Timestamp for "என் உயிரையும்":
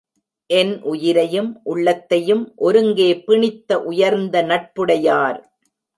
0.49-1.51